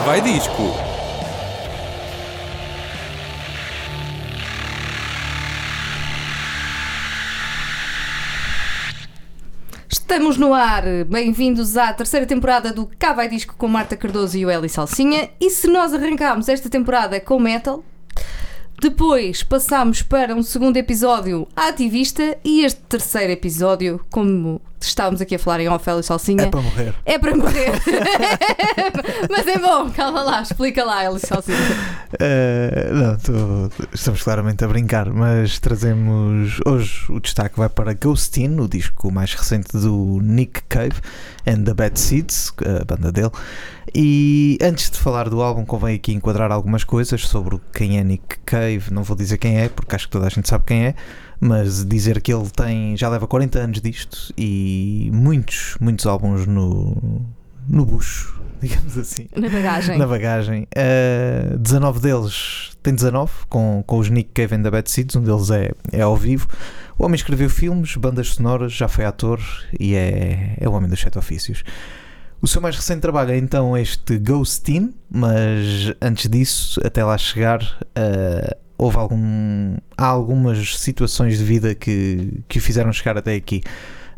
Vai 0.00 0.20
disco. 0.20 0.74
Estamos 9.88 10.36
no 10.36 10.52
ar, 10.54 10.82
bem-vindos 11.06 11.76
à 11.76 11.92
terceira 11.92 12.26
temporada 12.26 12.72
do 12.72 12.90
Cá 12.98 13.12
Vai 13.12 13.28
Disco 13.28 13.54
com 13.56 13.68
Marta 13.68 13.96
Cardoso 13.96 14.36
e 14.36 14.44
o 14.44 14.50
Eli 14.50 14.68
Salsinha. 14.68 15.30
E 15.40 15.50
se 15.50 15.68
nós 15.68 15.94
arrancarmos 15.94 16.48
esta 16.48 16.68
temporada 16.68 17.20
com 17.20 17.38
metal, 17.38 17.84
depois 18.80 19.44
passamos 19.44 20.02
para 20.02 20.34
um 20.34 20.42
segundo 20.42 20.76
episódio 20.78 21.46
ativista 21.54 22.36
e 22.42 22.64
este 22.64 22.80
terceiro 22.80 23.32
episódio, 23.32 24.04
como 24.10 24.60
estávamos 24.86 25.20
aqui 25.20 25.34
a 25.34 25.38
falar 25.38 25.60
em 25.60 25.68
off, 25.68 25.88
Eli 25.88 26.02
Salsinha, 26.02 26.44
É 26.44 26.46
para 26.50 26.60
morrer. 26.60 26.94
é 27.04 27.18
para 27.18 27.36
morrer. 27.36 27.72
Mas 29.30 29.46
é 29.46 29.58
bom, 29.58 29.90
calma 29.90 30.22
lá, 30.22 30.42
explica 30.42 30.84
lá, 30.84 31.04
Eli 31.04 31.18
Salsinha. 31.20 31.58
Eh, 32.18 32.90
não, 32.92 33.16
tô- 33.16 33.84
estamos 33.92 34.22
claramente 34.22 34.64
a 34.64 34.68
brincar, 34.68 35.10
mas 35.10 35.58
trazemos 35.58 36.58
hoje 36.66 37.04
o 37.10 37.18
destaque 37.20 37.56
vai 37.58 37.68
para 37.68 37.92
Ghostin, 37.94 38.56
o 38.60 38.68
disco 38.68 39.10
mais 39.10 39.32
recente 39.34 39.76
do 39.76 40.18
Nick 40.22 40.62
Cave 40.68 40.94
and 41.46 41.64
the 41.64 41.74
Bad 41.74 41.98
Seeds, 41.98 42.52
a 42.80 42.84
banda 42.84 43.10
dele. 43.10 43.30
E 43.94 44.58
antes 44.62 44.90
de 44.90 44.98
falar 44.98 45.28
do 45.28 45.42
álbum, 45.42 45.64
convém 45.64 45.96
aqui 45.96 46.12
enquadrar 46.12 46.50
algumas 46.52 46.84
coisas 46.84 47.22
sobre 47.26 47.60
quem 47.74 47.98
é 47.98 48.04
Nick 48.04 48.38
Cave. 48.44 48.84
Não 48.92 49.02
vou 49.02 49.16
dizer 49.16 49.38
quem 49.38 49.58
é, 49.58 49.68
porque 49.68 49.94
acho 49.96 50.06
que 50.06 50.12
toda 50.12 50.26
a 50.26 50.30
gente 50.30 50.48
sabe 50.48 50.64
quem 50.66 50.84
é, 50.86 50.94
mas 51.44 51.84
dizer 51.84 52.20
que 52.20 52.32
ele 52.32 52.48
tem 52.48 52.96
já 52.96 53.08
leva 53.08 53.26
40 53.26 53.58
anos 53.58 53.80
disto 53.80 54.32
e 54.38 55.10
muitos, 55.12 55.76
muitos 55.80 56.06
álbuns 56.06 56.46
no, 56.46 57.20
no 57.68 57.84
bucho, 57.84 58.40
digamos 58.62 58.96
assim 58.96 59.26
Na 59.34 59.48
bagagem. 59.48 59.98
na 59.98 60.06
bagagem. 60.06 60.68
Uh, 61.52 61.58
19 61.58 61.98
deles 61.98 62.70
tem 62.80 62.94
19, 62.94 63.32
com, 63.48 63.82
com 63.84 63.98
os 63.98 64.08
Nick 64.08 64.30
Cave 64.32 64.54
and 64.54 64.62
the 64.62 64.70
Bad 64.70 64.88
Seeds, 64.88 65.16
um 65.16 65.22
deles 65.22 65.50
é, 65.50 65.72
é 65.90 66.02
ao 66.02 66.16
vivo. 66.16 66.46
O 66.96 67.04
homem 67.04 67.16
escreveu 67.16 67.50
filmes, 67.50 67.96
bandas 67.96 68.28
sonoras, 68.28 68.72
já 68.72 68.86
foi 68.86 69.04
ator 69.04 69.40
e 69.80 69.96
é, 69.96 70.54
é 70.60 70.68
o 70.68 70.72
homem 70.72 70.88
dos 70.88 71.00
sete 71.00 71.18
ofícios. 71.18 71.64
O 72.40 72.46
seu 72.46 72.60
mais 72.60 72.76
recente 72.76 73.00
trabalho 73.00 73.32
é 73.32 73.36
então 73.36 73.76
este 73.76 74.16
Ghostin, 74.16 74.94
mas 75.10 75.92
antes 76.00 76.28
disso, 76.28 76.80
até 76.84 77.04
lá 77.04 77.18
chegar, 77.18 77.60
uh, 77.62 78.61
houve 78.78 78.96
algum, 78.96 79.76
há 79.96 80.06
algumas 80.06 80.78
situações 80.78 81.38
de 81.38 81.44
vida 81.44 81.74
que, 81.74 82.42
que 82.48 82.58
o 82.58 82.62
fizeram 82.62 82.92
chegar 82.92 83.16
até 83.16 83.34
aqui. 83.34 83.62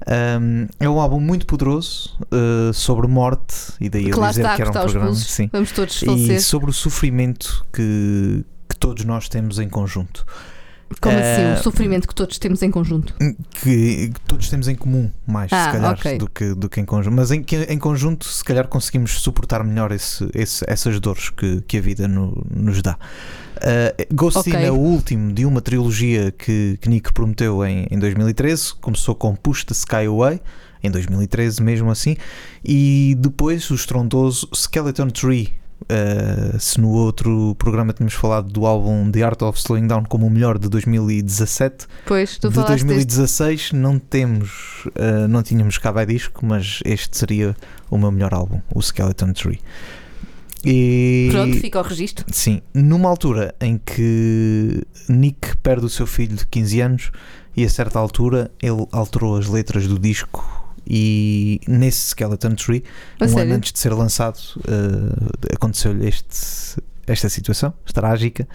Um, 0.07 0.67
é 0.79 0.89
um 0.89 1.01
álbum 1.01 1.19
muito 1.19 1.47
poderoso 1.47 2.19
uh, 2.25 2.73
sobre 2.75 3.07
morte, 3.07 3.55
e 3.81 3.89
daí 3.89 4.05
Que 4.05 4.13
eu 4.13 4.21
dizer 4.29 4.43
está 4.43 4.57
que 4.57 4.63
era 4.63 4.71
um 4.71 4.75
programa. 4.75 5.07
pulsos. 5.07 5.31
Sim 5.31 5.49
Vamos 5.51 5.73
todos 5.73 6.03
e 6.03 6.41
sobre 6.41 6.69
o 6.69 6.73
sofrimento 6.73 7.65
que, 7.73 8.45
que 8.69 8.77
todos 8.77 9.05
nós 9.05 9.29
temos 9.29 9.59
em 9.59 9.69
conjunto. 9.69 10.27
Como 11.01 11.17
Eh, 11.17 11.53
assim? 11.53 11.61
O 11.61 11.63
sofrimento 11.63 12.09
que 12.09 12.15
todos 12.15 12.39
temos 12.39 12.63
em 12.63 12.71
conjunto. 12.71 13.15
Que, 13.63 14.11
que 14.15 14.21
todos 14.27 14.49
temos 14.49 14.69
em 14.69 14.75
comum, 14.75 15.11
mais 15.27 15.53
Ah, 15.53 15.67
se 15.67 15.73
calhar, 15.73 15.93
ok. 15.93 16.19
do, 16.19 16.29
que, 16.29 16.55
do 16.55 16.69
que 16.69 16.81
em 16.81 16.85
conjunto. 16.85 17.15
Mas 17.15 17.31
em, 17.31 17.43
que- 17.43 17.65
em 17.65 17.79
conjunto, 17.79 18.25
se 18.27 18.43
calhar, 18.45 18.67
conseguimos 18.69 19.21
suportar 19.21 19.63
melhor 19.65 19.93
esse, 19.93 20.29
esse- 20.35 20.65
essas 20.69 20.99
dores 21.01 21.31
que, 21.31 21.61
que 21.63 21.79
a 21.79 21.81
vida 21.81 22.09
no- 22.09 22.47
nos 22.51 22.81
dá. 22.83 22.97
Uh, 23.57 24.15
Ghostin 24.15 24.51
Ok. 24.51 24.65
é 24.65 24.71
o 24.71 24.75
último 24.77 25.33
de 25.33 25.47
uma 25.47 25.61
trilogia 25.61 26.31
que, 26.33 26.77
que 26.81 26.89
Nick 26.89 27.13
prometeu 27.13 27.65
em, 27.65 27.87
em 27.91 27.99
2013. 27.99 28.75
Começou 28.81 29.15
com 29.15 29.35
Push 29.35 29.65
the 29.65 29.73
Sky 29.73 30.07
Away, 30.07 30.41
em 30.83 30.91
2013, 30.91 31.63
mesmo 31.63 31.91
assim. 31.91 32.17
E 32.65 33.17
depois 33.19 33.71
o 33.71 33.75
estrondoso 33.75 34.49
Skeleton 34.55 35.09
Tree. 35.09 35.53
Uh, 35.85 36.59
se 36.59 36.81
no 36.81 36.91
outro 36.91 37.55
programa 37.59 37.93
tínhamos 37.93 38.15
falado 38.15 38.51
do 38.51 38.65
álbum 38.67 39.11
The 39.11 39.23
Art 39.23 39.43
of 39.43 39.59
Slowing 39.59 39.87
Down 39.87 40.05
como 40.05 40.27
o 40.27 40.31
melhor 40.31 40.59
de 40.59 40.69
2017, 40.69 41.87
Pois, 42.07 42.39
tu 42.39 42.49
de 42.49 42.55
falaste 42.55 42.85
deste 42.85 42.87
2016 42.87 43.73
não 43.73 43.99
temos, 43.99 44.87
uh, 44.87 45.29
não 45.29 45.43
tínhamos 45.43 45.79
vai 45.79 46.07
disco, 46.07 46.45
mas 46.45 46.81
este 46.85 47.17
seria 47.17 47.55
o 47.91 47.99
meu 47.99 48.11
melhor 48.11 48.33
álbum, 48.33 48.61
o 48.75 48.81
Skeleton 48.81 49.33
Tree. 49.33 49.61
E 50.65 51.29
Pronto, 51.31 51.57
fica 51.59 51.79
ao 51.79 51.85
registro. 51.85 52.25
sim, 52.33 52.63
numa 52.73 53.09
altura 53.09 53.55
em 53.61 53.79
que 53.79 54.83
Nick 55.09 55.57
perde 55.59 55.85
o 55.85 55.91
seu 55.91 56.07
filho 56.07 56.35
de 56.35 56.47
15 56.47 56.81
anos 56.81 57.11
e 57.55 57.65
a 57.65 57.69
certa 57.69 57.99
altura 57.99 58.51
ele 58.63 58.87
alterou 58.91 59.37
as 59.37 59.47
letras 59.47 59.87
do 59.87 59.99
disco 59.99 60.64
e 60.87 61.61
nesse 61.67 62.09
Skeleton 62.09 62.55
Tree 62.55 62.85
um 63.21 63.29
sério? 63.29 63.43
ano 63.43 63.55
antes 63.55 63.73
de 63.73 63.79
ser 63.79 63.93
lançado, 63.93 64.39
eh, 64.69 65.55
aconteceu-lhe 65.55 66.13
esta 67.07 67.29
situação 67.29 67.73
trágica 67.93 68.47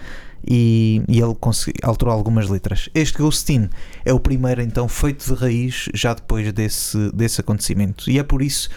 e, 0.47 1.01
e 1.07 1.19
ele 1.19 1.35
alterou 1.83 2.13
algumas 2.13 2.47
letras. 2.49 2.89
Este 2.93 3.17
Ghostin 3.17 3.69
é 4.05 4.13
o 4.13 4.19
primeiro, 4.19 4.61
então, 4.61 4.87
feito 4.87 5.25
de 5.25 5.39
raiz 5.39 5.89
já 5.93 6.13
depois 6.13 6.51
desse, 6.53 7.11
desse 7.11 7.41
acontecimento, 7.41 8.09
e 8.09 8.19
é 8.19 8.23
por 8.23 8.41
isso 8.41 8.69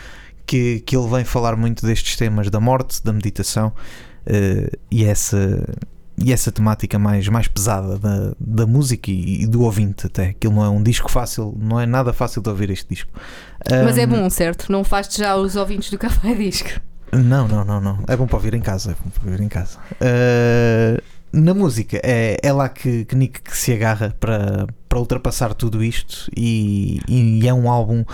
que, 0.47 0.81
que 0.81 0.97
ele 0.97 1.09
vem 1.09 1.25
falar 1.25 1.57
muito 1.57 1.87
destes 1.87 2.17
temas 2.17 2.51
da 2.51 2.61
morte, 2.61 3.03
da 3.03 3.13
meditação 3.13 3.73
eh, 4.27 4.71
e 4.91 5.05
essa. 5.05 5.65
E 6.19 6.33
essa 6.33 6.53
temática 6.53 6.99
mais, 6.99 7.27
mais 7.29 7.49
pesada 7.49 7.99
da, 7.99 8.33
da 8.39 8.67
música 8.67 9.11
e, 9.11 9.43
e 9.43 9.47
do 9.47 9.63
ouvinte, 9.63 10.07
até. 10.07 10.27
Aquilo 10.29 10.55
não 10.55 10.65
é 10.65 10.69
um 10.69 10.83
disco 10.83 11.11
fácil, 11.11 11.57
não 11.59 11.81
é 11.81 11.87
nada 11.87 12.13
fácil 12.13 12.43
de 12.43 12.49
ouvir 12.49 12.71
este 12.71 12.89
disco. 12.89 13.11
Mas 13.85 13.97
é 13.99 14.05
Ahm, 14.05 14.09
bom, 14.11 14.31
certo? 14.31 14.71
Não 14.71 14.85
faz 14.85 15.09
já 15.15 15.35
os 15.37 15.57
ouvintes 15.57 15.91
do 15.91 15.99
Café 15.99 16.35
Disco. 16.35 16.81
não, 17.13 17.49
não, 17.49 17.65
não, 17.65 17.81
não. 17.81 18.05
É 18.07 18.17
bom 18.17 18.27
para 18.27 18.37
ouvir 18.37 18.55
em 18.55 18.61
casa. 18.61 18.93
É 18.93 18.95
bom 19.03 19.11
para 19.11 19.31
ouvir 19.31 19.43
em 19.43 19.49
casa. 19.49 19.79
Uh, 20.01 21.03
na 21.33 21.55
música, 21.55 21.99
é, 22.05 22.37
é 22.43 22.53
lá 22.53 22.69
que, 22.69 23.05
que 23.07 23.17
Nick 23.17 23.41
que 23.41 23.57
se 23.57 23.73
agarra 23.73 24.15
para, 24.21 24.67
para 24.89 24.99
ultrapassar 24.99 25.55
tudo 25.55 25.83
isto 25.83 26.31
e, 26.37 27.01
e 27.09 27.49
é 27.49 27.55
um 27.55 27.71
álbum 27.71 28.05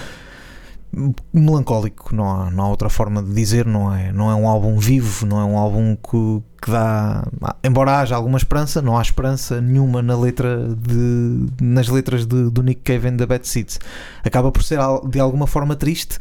melancólico, 1.32 2.14
não 2.14 2.30
há, 2.30 2.50
não 2.50 2.64
há 2.64 2.68
outra 2.68 2.88
forma 2.88 3.22
de 3.22 3.32
dizer, 3.32 3.66
não 3.66 3.94
é, 3.94 4.12
não 4.12 4.30
é 4.30 4.34
um 4.34 4.48
álbum 4.48 4.78
vivo, 4.78 5.26
não 5.26 5.40
é 5.40 5.44
um 5.44 5.56
álbum 5.56 5.96
que, 5.96 6.42
que 6.62 6.70
dá. 6.70 7.26
Embora 7.62 7.98
haja 7.98 8.16
alguma 8.16 8.38
esperança, 8.38 8.80
não 8.80 8.96
há 8.96 9.02
esperança 9.02 9.60
nenhuma 9.60 10.02
na 10.02 10.18
letra 10.18 10.68
de, 10.74 11.46
nas 11.60 11.88
letras 11.88 12.26
de, 12.26 12.50
do 12.50 12.62
Nick 12.62 12.82
Cave 12.82 13.12
the 13.16 13.26
Bad 13.26 13.46
Seeds. 13.46 13.78
Acaba 14.24 14.50
por 14.50 14.62
ser 14.62 14.78
de 15.08 15.20
alguma 15.20 15.46
forma 15.46 15.76
triste, 15.76 16.18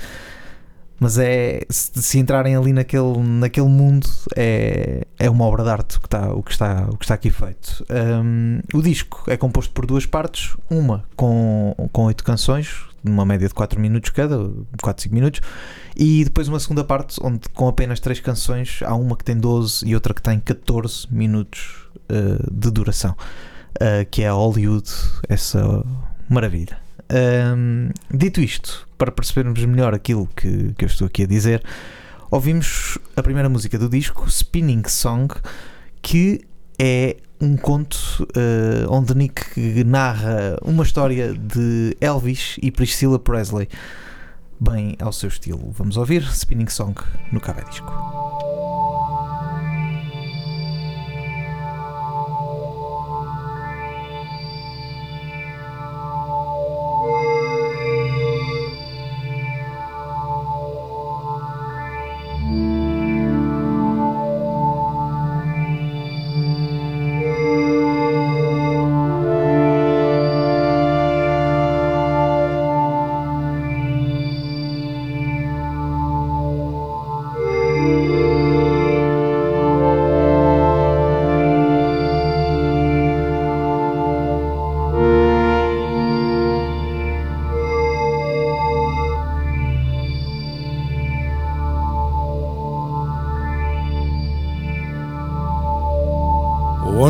mas 0.99 1.17
é 1.17 1.61
se, 1.69 1.91
se 2.01 2.19
entrarem 2.19 2.55
ali 2.55 2.73
naquele, 2.73 3.17
naquele 3.19 3.67
mundo 3.67 4.07
é, 4.35 5.05
é 5.19 5.29
uma 5.29 5.45
obra 5.45 5.63
de 5.63 5.69
arte 5.69 5.97
o 5.97 5.99
que 5.99 6.07
está, 6.07 6.33
o 6.33 6.43
que 6.43 6.51
está, 6.51 6.87
o 6.89 6.97
que 6.97 7.05
está 7.05 7.13
aqui 7.13 7.29
feito. 7.29 7.85
Um, 7.89 8.59
o 8.73 8.81
disco 8.81 9.23
é 9.27 9.37
composto 9.37 9.73
por 9.73 9.85
duas 9.85 10.05
partes, 10.05 10.55
uma 10.69 11.03
com, 11.15 11.73
oito 11.93 12.23
canções, 12.23 12.85
numa 13.03 13.25
média 13.25 13.47
de 13.47 13.53
4 13.53 13.79
minutos 13.79 14.09
cada, 14.09 14.49
4, 14.81 15.03
5 15.03 15.15
minutos, 15.15 15.41
e 15.95 16.23
depois 16.23 16.47
uma 16.47 16.59
segunda 16.59 16.83
parte 16.83 17.19
onde 17.21 17.47
com 17.49 17.67
apenas 17.67 17.99
três 17.99 18.19
canções 18.19 18.79
há 18.83 18.95
uma 18.95 19.15
que 19.15 19.23
tem 19.23 19.37
12 19.37 19.87
e 19.87 19.93
outra 19.93 20.13
que 20.13 20.21
tem 20.21 20.39
14 20.39 21.07
minutos 21.11 21.87
uh, 22.09 22.51
de 22.51 22.71
duração, 22.71 23.11
uh, 23.11 24.05
que 24.09 24.23
é 24.23 24.27
a 24.27 24.33
Hollywood, 24.33 24.89
essa 25.29 25.85
maravilha. 26.29 26.86
Um, 27.09 27.89
dito 28.11 28.41
isto, 28.41 28.87
para 28.97 29.11
percebermos 29.11 29.63
melhor 29.65 29.93
aquilo 29.93 30.27
que, 30.35 30.73
que 30.73 30.85
eu 30.85 30.87
estou 30.87 31.07
aqui 31.07 31.23
a 31.23 31.27
dizer, 31.27 31.63
ouvimos 32.29 32.97
a 33.15 33.23
primeira 33.23 33.49
música 33.49 33.77
do 33.77 33.87
disco, 33.89 34.27
Spinning 34.27 34.83
Song, 34.87 35.33
que 36.01 36.41
é 36.79 37.17
um 37.39 37.55
conto 37.55 38.27
eh, 38.35 38.85
onde 38.89 39.15
Nick 39.15 39.83
narra 39.83 40.57
uma 40.61 40.83
história 40.83 41.33
de 41.33 41.95
Elvis 42.01 42.57
e 42.61 42.71
Priscilla 42.71 43.19
Presley, 43.19 43.69
bem 44.59 44.95
ao 44.99 45.13
seu 45.13 45.29
estilo. 45.29 45.71
Vamos 45.71 45.97
ouvir 45.97 46.23
Spinning 46.23 46.69
Song 46.69 46.95
no 47.31 47.39
Café 47.39 47.63
Disco. 47.63 48.66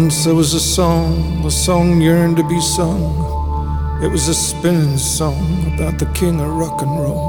Once 0.08 0.24
there 0.24 0.36
was 0.36 0.54
a 0.54 0.60
song, 0.62 1.46
a 1.46 1.52
song 1.52 2.00
yearned 2.00 2.38
to 2.38 2.44
be 2.48 2.62
sung. 2.62 3.02
It 4.02 4.08
was 4.08 4.30
a 4.30 4.34
spinning 4.34 4.98
song 4.98 5.74
about 5.74 6.00
the 6.00 6.06
king 6.14 6.40
of 6.40 6.48
rock 6.48 6.82
and 6.82 6.92
roll. 6.92 7.28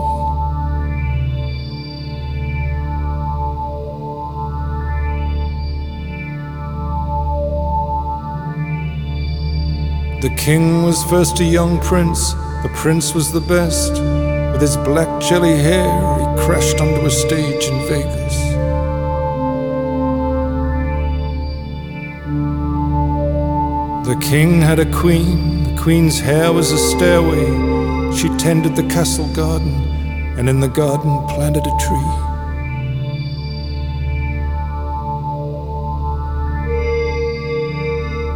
The 10.23 10.33
king 10.37 10.85
was 10.85 11.03
first 11.11 11.41
a 11.41 11.45
young 11.45 11.81
prince, 11.81 12.33
the 12.63 12.71
prince 12.77 13.13
was 13.13 13.33
the 13.33 13.41
best. 13.41 13.91
With 14.53 14.61
his 14.61 14.77
black 14.77 15.21
jelly 15.21 15.57
hair, 15.57 15.91
he 16.21 16.45
crashed 16.45 16.81
onto 16.81 17.05
a 17.05 17.11
stage 17.11 17.65
in 17.65 17.89
Vegas. 17.89 18.48
King 24.29 24.61
had 24.61 24.79
a 24.79 24.85
queen, 24.93 25.65
the 25.65 25.81
queen's 25.81 26.21
hair 26.21 26.53
was 26.53 26.71
a 26.71 26.77
stairway. 26.77 27.47
She 28.15 28.29
tended 28.37 28.77
the 28.77 28.83
castle 28.83 29.27
garden, 29.33 29.73
and 30.37 30.51
in 30.51 30.61
the 30.61 30.69
garden 30.69 31.27
planted 31.29 31.67
a 31.67 31.75
tree. 31.81 32.13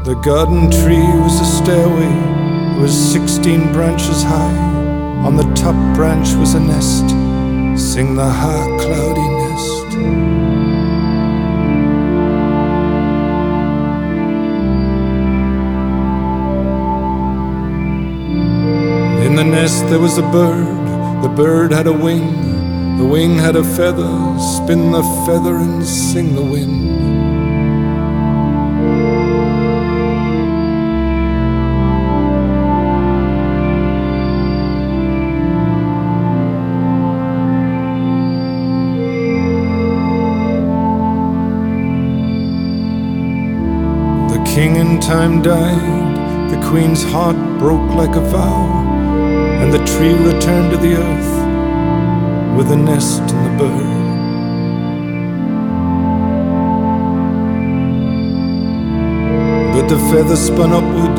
The 0.06 0.18
garden 0.24 0.70
tree 0.70 1.08
was 1.26 1.38
a 1.42 1.44
stairway, 1.62 2.12
it 2.74 2.80
was 2.80 3.12
sixteen 3.12 3.70
branches 3.74 4.22
high. 4.22 4.56
On 5.26 5.36
the 5.36 5.44
top 5.54 5.76
branch 5.94 6.32
was 6.36 6.54
a 6.54 6.60
nest, 6.60 7.06
sing 7.78 8.14
the 8.14 8.30
high 8.30 8.66
cloudy 8.80 9.31
In 19.32 19.36
the 19.36 19.44
nest 19.44 19.88
there 19.88 19.98
was 19.98 20.18
a 20.18 20.22
bird, 20.30 21.22
the 21.22 21.28
bird 21.30 21.72
had 21.72 21.86
a 21.86 21.92
wing, 21.92 22.98
the 22.98 23.04
wing 23.06 23.38
had 23.38 23.56
a 23.56 23.64
feather, 23.64 24.12
spin 24.38 24.92
the 24.92 25.02
feather 25.24 25.56
and 25.56 25.82
sing 25.82 26.34
the 26.34 26.42
wind. 26.42 26.90
The 44.30 44.44
king 44.44 44.76
in 44.76 45.00
time 45.00 45.40
died, 45.40 46.50
the 46.50 46.68
queen's 46.68 47.02
heart 47.02 47.36
broke 47.58 47.94
like 47.94 48.14
a 48.14 48.20
vow, 48.20 48.81
and 49.62 49.72
the 49.72 49.78
tree 49.84 50.12
returned 50.14 50.72
to 50.72 50.76
the 50.76 50.96
earth 50.96 51.32
with 52.56 52.68
the 52.68 52.76
nest 52.76 53.20
and 53.20 53.46
the 53.46 53.54
bird. 53.62 53.92
But 59.72 59.86
the 59.86 59.98
feather 60.10 60.34
spun 60.34 60.72
upward, 60.72 61.16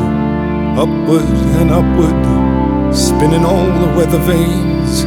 upward 0.78 1.36
and 1.58 1.70
upward, 1.70 2.94
spinning 2.94 3.46
all 3.46 3.66
the 3.82 3.96
weather 3.96 4.18
vanes, 4.18 5.04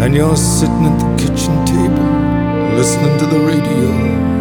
and 0.00 0.14
you're 0.14 0.36
sitting 0.36 0.84
at 0.86 0.96
the 1.00 1.10
kitchen 1.22 1.54
table, 1.66 2.08
listening 2.76 3.18
to 3.18 3.26
the 3.26 3.40
radio. 3.40 4.39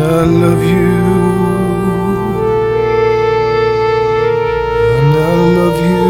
And 0.00 0.06
I 0.06 0.24
love 0.26 0.62
you. 0.62 0.94
And 4.96 5.14
I 5.16 5.34
love 5.56 5.78
you. 5.90 6.06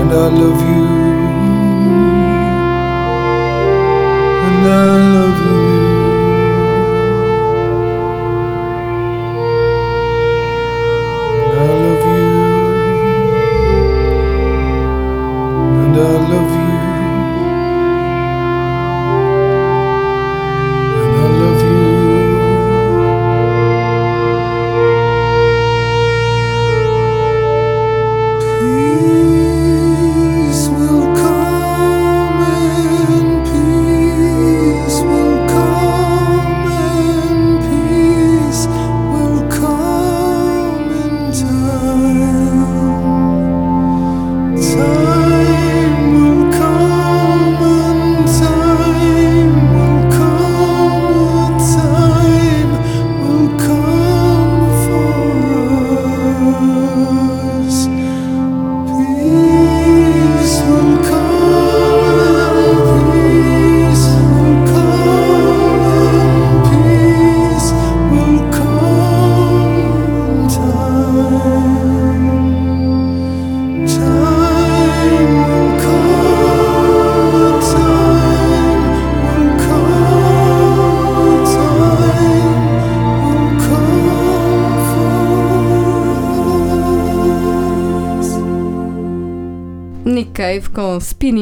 And 0.00 0.10
I 0.10 0.28
love 0.28 0.60
you. 0.62 0.85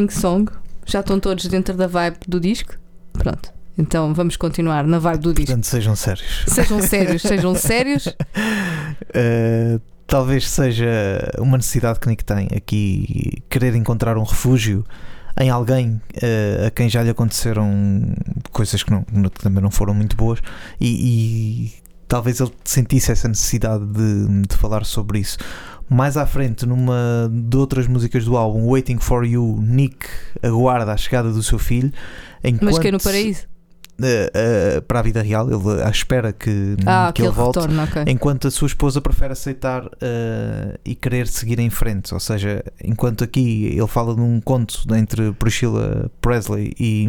Spinning 0.05 0.11
Song. 0.11 0.51
Já 0.87 1.01
estão 1.01 1.19
todos 1.19 1.47
dentro 1.47 1.75
da 1.77 1.87
vibe 1.87 2.19
do 2.27 2.39
disco? 2.39 2.75
Pronto. 3.13 3.53
Então 3.77 4.15
vamos 4.15 4.37
continuar 4.37 4.85
na 4.85 4.99
vibe 4.99 5.21
do 5.21 5.35
disco. 5.35 5.47
Portanto, 5.47 5.67
sejam 5.67 5.97
sérios. 5.97 6.45
Sejam 6.47 6.81
sérios, 6.81 7.23
sejam 7.23 7.55
sérios. 7.55 8.07
Uh, 8.07 9.81
talvez 10.07 10.49
seja 10.49 10.87
uma 11.39 11.57
necessidade 11.57 11.99
que 11.99 12.09
Nick 12.09 12.25
tem 12.25 12.49
aqui, 12.55 13.43
querer 13.49 13.75
encontrar 13.75 14.17
um 14.17 14.23
refúgio 14.23 14.85
em 15.41 15.51
alguém 15.51 16.01
uh, 16.17 16.67
a 16.67 16.71
quem 16.71 16.89
já 16.89 17.03
lhe 17.03 17.11
aconteceram 17.11 18.15
coisas 18.53 18.83
que, 18.83 18.91
não, 18.91 19.03
que 19.03 19.43
também 19.43 19.63
não 19.63 19.71
foram 19.71 19.93
muito 19.93 20.15
boas 20.15 20.41
e, 20.81 20.87
e 20.87 21.73
talvez 22.07 22.39
ele 22.39 22.53
sentisse 22.65 23.11
essa 23.11 23.27
necessidade 23.27 23.85
de, 23.87 24.47
de 24.47 24.57
falar 24.57 24.85
sobre 24.85 25.19
isso. 25.19 25.39
Mais 25.89 26.17
à 26.17 26.27
frente, 26.27 26.65
numa 26.67 27.31
de 27.31 27.57
outras 27.57 27.87
músicas 27.87 28.25
do 28.25 28.37
álbum, 28.37 28.67
Waiting 28.69 28.99
for 28.99 29.25
You, 29.25 29.59
Nick 29.63 30.07
aguarda 30.43 30.93
a 30.93 30.97
chegada 30.97 31.31
do 31.31 31.43
seu 31.43 31.59
filho. 31.59 31.93
Mas 32.61 32.79
que 32.79 32.89
é 32.89 32.91
no 32.91 32.97
enquanto- 32.97 33.03
paraíso. 33.05 33.43
uh, 34.01 34.79
uh, 34.79 34.83
para 34.83 34.99
a 34.99 35.03
vida 35.03 35.23
real, 35.23 35.47
ele 35.49 35.83
à 35.83 35.89
espera 35.91 36.33
que, 36.33 36.77
Ah, 36.85 37.05
que 37.15 37.23
aquele 37.23 37.29
ele 37.29 37.35
volte. 37.37 37.61
retorno, 37.61 37.83
ok. 37.85 38.05
Enquanto 38.09 38.49
a 38.49 38.51
sua 38.51 38.67
esposa 38.67 39.01
prefere 39.01 39.33
aceitar 39.33 39.85
uh, 39.87 39.91
e 40.85 40.95
querer 40.95 41.27
seguir 41.29 41.59
em 41.61 41.71
frente, 41.71 42.13
ou 42.13 42.19
seja, 42.21 42.63
enquanto 42.83 43.23
aqui 43.23 43.67
ele 43.77 43.87
fala 43.87 44.15
de 44.15 44.21
um 44.21 44.41
conto 44.41 44.83
entre 44.95 45.33
Priscilla 45.33 46.11
Presley 46.21 46.73
e, 46.79 47.09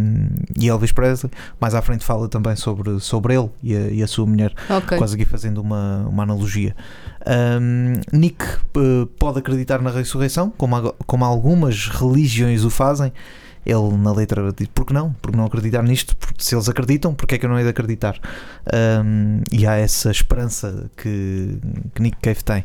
e 0.60 0.70
Elvis 0.70 0.92
Presley, 0.92 1.32
mais 1.60 1.74
à 1.74 1.82
frente 1.82 2.06
fala 2.06 2.28
também 2.30 2.56
sobre, 2.56 3.00
sobre 3.00 3.36
ele 3.36 3.50
e 3.64 3.76
a, 3.76 3.80
e 3.90 4.04
a 4.04 4.08
sua 4.08 4.26
mulher, 4.26 4.54
Ok. 4.70 4.98
quase 4.98 5.16
aqui 5.16 5.26
fazendo 5.26 5.60
uma, 5.62 6.06
uma 6.08 6.24
analogia. 6.24 6.76
Um, 7.28 7.94
Nick 8.18 8.44
uh, 8.78 9.08
pode 9.18 9.40
acreditar 9.40 9.82
na 9.82 9.90
ressurreição, 9.90 10.52
como, 10.58 10.76
ag- 10.76 10.94
como 11.08 11.26
algumas 11.26 11.88
religiões 11.88 12.64
o 12.64 12.70
fazem, 12.70 13.12
Ele 13.66 13.98
na 13.98 14.12
letra 14.14 14.54
diz: 14.56 14.68
Por 14.68 14.86
que 14.86 14.94
não? 14.94 15.12
Por 15.14 15.32
que 15.32 15.38
não 15.38 15.46
acreditar 15.46 15.82
nisto? 15.82 16.16
Porque 16.18 16.44
se 16.44 16.54
eles 16.54 16.70
acreditam, 16.70 17.16
porque 17.16 17.36
é 17.36 17.38
que 17.40 17.46
eu 17.46 17.50
não 17.50 17.58
hei 17.58 17.64
de 17.64 17.72
acreditar? 17.72 18.20
Um, 19.04 19.42
e 19.52 19.66
há 19.66 19.76
essa 19.76 20.12
esperança 20.12 20.90
que, 20.96 21.58
que 21.96 22.02
Nick 22.02 22.18
Cave 22.22 22.44
tem. 22.44 22.64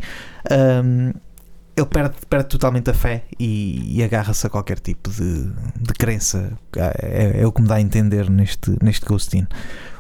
Um, 0.85 1.13
ele 1.81 1.89
perde, 1.89 2.15
perde 2.29 2.49
totalmente 2.49 2.91
a 2.91 2.95
fé 2.95 3.25
e, 3.39 3.99
e 3.99 4.03
agarra-se 4.03 4.47
a 4.47 4.51
qualquer 4.51 4.79
tipo 4.79 5.11
de, 5.11 5.51
de 5.81 5.93
crença. 5.99 6.53
É, 6.77 7.41
é, 7.41 7.47
o 7.47 7.53
que 7.53 7.63
me 7.63 7.69
dá 7.69 7.77
a 7.77 7.81
entender 7.81 8.29
neste, 8.31 8.77
neste 8.83 9.05
Ghost 9.07 9.37
In. 9.37 9.47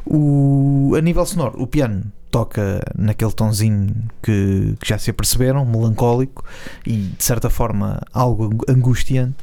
O, 0.07 0.95
a 0.97 1.01
nível 1.01 1.25
sonoro, 1.27 1.61
o 1.61 1.67
piano 1.67 2.05
toca 2.31 2.81
naquele 2.97 3.33
tonzinho 3.33 3.95
que, 4.23 4.75
que 4.81 4.89
já 4.89 4.99
se 4.99 5.11
aperceberam, 5.11 5.65
melancólico 5.65 6.45
e 6.87 6.97
de 7.17 7.25
certa 7.25 7.51
forma 7.51 8.01
algo 8.13 8.51
angustiante. 8.69 9.37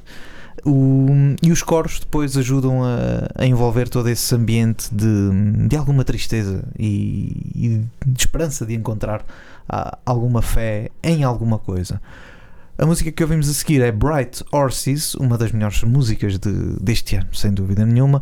O, 0.66 1.08
e 1.42 1.52
os 1.52 1.62
coros 1.62 2.00
depois 2.00 2.36
ajudam 2.36 2.84
a, 2.84 3.30
a, 3.36 3.46
envolver 3.46 3.88
todo 3.88 4.10
esse 4.10 4.34
ambiente 4.36 4.94
de, 4.94 5.68
de 5.68 5.78
alguma 5.78 6.04
tristeza 6.04 6.64
e, 6.78 7.52
e 7.56 7.86
de 8.06 8.20
esperança 8.20 8.66
de 8.66 8.74
encontrar 8.74 9.24
alguma 10.06 10.42
fé 10.42 10.90
em 11.04 11.24
alguma 11.24 11.58
coisa. 11.58 12.02
A 12.78 12.86
música 12.86 13.12
que 13.12 13.24
ouvimos 13.24 13.50
a 13.50 13.54
seguir 13.54 13.82
é 13.82 13.92
Bright 13.92 14.44
Horses, 14.52 15.16
uma 15.16 15.38
das 15.38 15.52
melhores 15.52 15.82
músicas 15.84 16.38
de, 16.38 16.52
deste 16.80 17.16
ano, 17.16 17.34
sem 17.34 17.52
dúvida 17.52 17.86
nenhuma, 17.86 18.22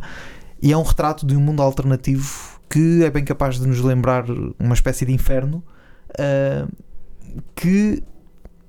e 0.62 0.72
é 0.72 0.76
um 0.76 0.82
retrato 0.82 1.26
de 1.26 1.36
um 1.36 1.40
mundo 1.40 1.60
alternativo 1.62 2.58
que 2.68 3.04
é 3.04 3.10
bem 3.10 3.24
capaz 3.24 3.60
de 3.60 3.66
nos 3.66 3.80
lembrar 3.80 4.24
uma 4.58 4.74
espécie 4.74 5.04
de 5.04 5.12
inferno 5.12 5.62
uh, 6.12 6.70
que 7.54 8.02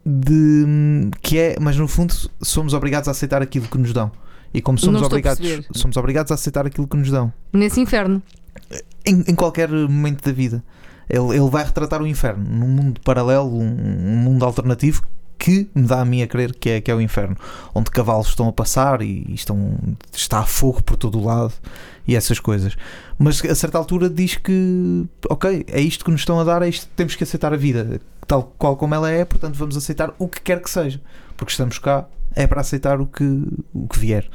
de, 0.05 1.09
que 1.21 1.37
é, 1.37 1.55
mas 1.59 1.75
no 1.77 1.87
fundo 1.87 2.13
somos 2.41 2.73
obrigados 2.73 3.07
a 3.07 3.11
aceitar 3.11 3.41
aquilo 3.41 3.67
que 3.67 3.77
nos 3.77 3.91
dão. 3.91 4.11
E 4.53 4.61
como 4.61 4.77
somos 4.77 5.01
obrigados, 5.01 5.45
somos 5.73 5.97
obrigados 5.97 6.31
a 6.31 6.35
aceitar 6.35 6.65
aquilo 6.65 6.87
que 6.87 6.95
nos 6.95 7.11
dão. 7.11 7.31
Nesse 7.51 7.81
inferno. 7.81 8.23
Em, 9.05 9.23
em 9.27 9.35
qualquer 9.35 9.69
momento 9.69 10.23
da 10.23 10.31
vida. 10.31 10.63
Ele, 11.09 11.35
ele 11.35 11.49
vai 11.49 11.63
retratar 11.63 12.01
o 12.01 12.07
inferno 12.07 12.43
num 12.43 12.67
mundo 12.67 13.01
paralelo, 13.01 13.49
um, 13.49 13.63
um 13.63 14.17
mundo 14.17 14.43
alternativo 14.45 15.03
que 15.37 15.69
me 15.73 15.83
dá 15.83 16.01
a 16.01 16.05
mim 16.05 16.21
a 16.21 16.27
crer 16.27 16.53
que 16.55 16.69
é, 16.69 16.81
que 16.81 16.89
é 16.89 16.95
o 16.95 16.99
inferno, 16.99 17.37
onde 17.73 17.91
cavalos 17.91 18.27
estão 18.27 18.47
a 18.47 18.51
passar 18.51 19.01
e, 19.01 19.25
estão, 19.33 19.77
está 20.11 20.39
a 20.39 20.45
fogo 20.45 20.81
por 20.81 20.97
todo 20.97 21.19
o 21.19 21.23
lado 21.23 21.53
e 22.07 22.15
essas 22.15 22.39
coisas. 22.39 22.75
Mas 23.19 23.43
a 23.45 23.55
certa 23.55 23.77
altura 23.77 24.09
diz 24.09 24.35
que, 24.35 25.05
ok, 25.29 25.65
é 25.67 25.79
isto 25.79 26.03
que 26.03 26.11
nos 26.11 26.21
estão 26.21 26.39
a 26.39 26.43
dar, 26.43 26.61
é 26.61 26.69
isto, 26.69 26.89
temos 26.95 27.15
que 27.15 27.23
aceitar 27.23 27.53
a 27.53 27.57
vida 27.57 28.01
tal 28.25 28.53
qual 28.57 28.75
como 28.75 28.93
ela 28.93 29.09
é, 29.09 29.23
portanto 29.23 29.55
vamos 29.55 29.77
aceitar 29.77 30.13
o 30.19 30.27
que 30.27 30.41
quer 30.41 30.61
que 30.61 30.69
seja, 30.69 30.99
porque 31.37 31.51
estamos 31.51 31.79
cá 31.79 32.05
é 32.35 32.45
para 32.45 32.61
aceitar 32.61 32.99
o 32.99 33.05
que, 33.05 33.47
o 33.73 33.87
que 33.87 33.97
vier. 33.97 34.29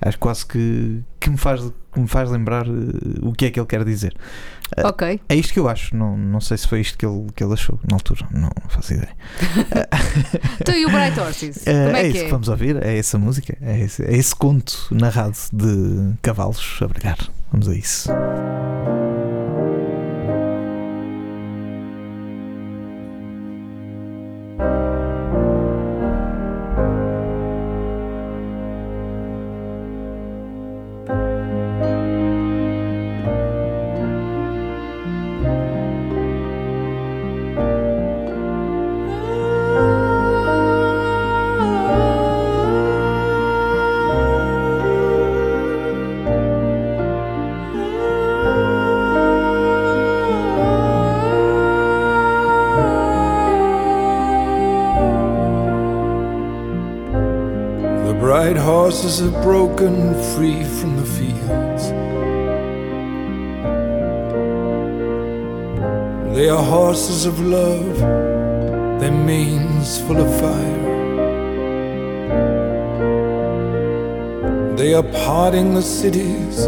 Acho 0.00 0.18
quase 0.18 0.44
que, 0.44 1.02
que, 1.18 1.30
me 1.30 1.38
faz, 1.38 1.60
que 1.92 2.00
me 2.00 2.06
faz 2.06 2.30
lembrar 2.30 2.68
uh, 2.68 2.72
o 3.22 3.32
que 3.32 3.46
é 3.46 3.50
que 3.50 3.58
ele 3.58 3.66
quer 3.66 3.84
dizer. 3.84 4.14
Uh, 4.76 4.88
ok. 4.88 5.20
É 5.28 5.34
isto 5.34 5.52
que 5.52 5.58
eu 5.58 5.68
acho. 5.68 5.96
Não, 5.96 6.16
não 6.16 6.40
sei 6.40 6.56
se 6.58 6.68
foi 6.68 6.80
isto 6.80 6.98
que 6.98 7.06
ele, 7.06 7.26
que 7.34 7.42
ele 7.42 7.54
achou 7.54 7.78
na 7.88 7.96
altura. 7.96 8.26
Não 8.30 8.50
faço 8.68 8.94
ideia. 8.94 9.16
então 10.60 10.74
e 10.74 10.84
o 10.84 10.90
Bright 10.90 11.18
Horses? 11.18 11.64
Como 11.64 11.96
é, 11.96 12.02
é 12.02 12.08
isso 12.08 12.18
é? 12.18 12.24
que 12.24 12.30
vamos 12.30 12.48
ouvir. 12.48 12.76
É 12.84 12.98
essa 12.98 13.18
música. 13.18 13.56
É 13.60 13.80
esse, 13.80 14.04
é 14.04 14.14
esse 14.14 14.34
conto 14.34 14.88
narrado 14.90 15.36
de 15.52 16.14
cavalos 16.20 16.78
a 16.82 16.88
brigar. 16.88 17.18
Vamos 17.50 17.68
a 17.68 17.74
isso. 17.74 18.10
Horses 58.96 59.20
are 59.20 59.42
broken 59.42 60.14
free 60.34 60.64
from 60.64 60.96
the 60.96 61.04
fields. 61.04 61.82
They 66.34 66.48
are 66.48 66.62
horses 66.62 67.26
of 67.26 67.38
love, 67.38 67.98
their 68.98 69.12
manes 69.12 70.00
full 70.00 70.16
of 70.16 70.30
fire. 70.40 70.86
They 74.76 74.94
are 74.94 75.06
parting 75.26 75.74
the 75.74 75.82
cities, 75.82 76.66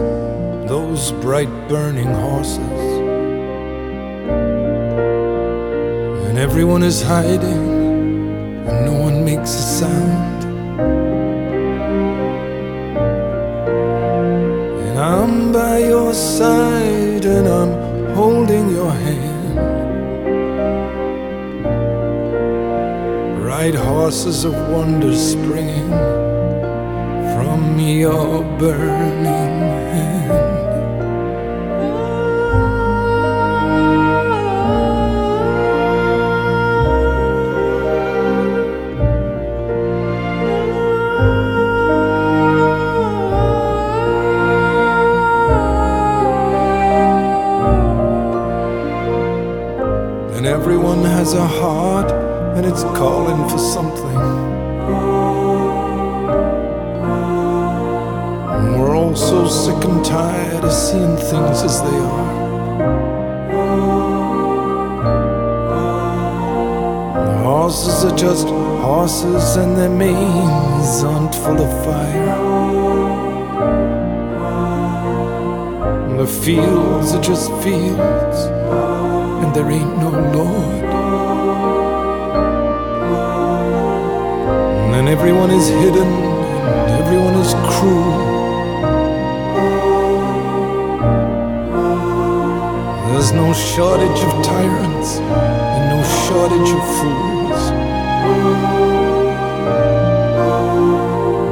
those 0.68 1.12
bright 1.23 1.52
burning 1.66 2.12
horses. 2.26 2.80
And 6.28 6.37
everyone 6.37 6.82
is 6.82 7.00
hiding, 7.00 7.64
and 8.68 8.85
no 8.85 8.92
one 9.00 9.25
makes 9.25 9.54
a 9.54 9.62
sound. 9.80 10.38
By 15.59 15.79
your 15.79 16.15
side 16.15 17.25
and 17.37 17.47
I'm 17.61 17.73
holding 18.15 18.67
your 18.79 18.93
hand. 19.05 19.55
Bright 23.41 23.75
horses 23.75 24.45
of 24.45 24.55
wonder 24.75 25.12
springing 25.31 25.91
from 27.35 27.61
your 27.81 28.45
burning 28.61 29.77
has 51.28 51.35
a 51.35 51.47
heart 51.61 52.11
and 52.56 52.64
it's 52.64 52.85
calling 52.97 53.47
for 53.50 53.58
something. 53.58 54.16
And 58.56 58.80
we're 58.80 58.97
all 58.97 59.14
so 59.14 59.47
sick 59.47 59.85
and 59.85 60.02
tired 60.02 60.64
of 60.64 60.73
seeing 60.73 61.18
things 61.18 61.62
as 61.68 61.82
they 61.82 61.99
are. 62.14 62.35
The 67.26 67.38
horses 67.44 68.04
are 68.06 68.16
just 68.16 68.49
horses 68.49 69.56
and 69.56 69.76
their 69.76 69.90
manes 69.90 71.04
aren't 71.04 71.35
full 71.35 71.61
of 71.61 71.85
fire. 71.85 72.38
And 76.08 76.18
the 76.18 76.26
fields 76.26 77.12
are 77.12 77.23
just 77.23 77.50
fields 77.62 78.38
and 79.42 79.54
there 79.54 79.70
ain't 79.70 79.99
no 79.99 80.11
Lord. 80.32 80.77
Everyone 85.09 85.50
is 85.50 85.69
hidden, 85.69 86.07
and 86.07 86.91
everyone 87.03 87.35
is 87.37 87.55
cruel. 87.73 88.19
There's 93.09 93.33
no 93.33 93.55
shortage 93.55 94.21
of 94.29 94.33
tyrants, 94.45 95.17
and 95.17 95.85
no 95.95 96.03
shortage 96.27 96.71
of 96.79 96.85
fools. 96.99 97.62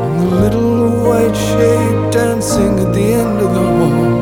And 0.05 0.17
the 0.21 0.31
little 0.45 0.77
white 1.09 1.35
shape 1.35 2.13
dancing 2.13 2.79
at 2.79 2.93
the 2.93 3.07
end 3.23 3.39
of 3.41 3.51
the 3.55 3.65
hall 3.79 4.13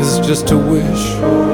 is 0.00 0.18
just 0.26 0.50
a 0.50 0.56
wish. 0.56 1.45